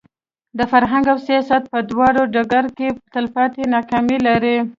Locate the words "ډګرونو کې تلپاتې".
2.33-3.63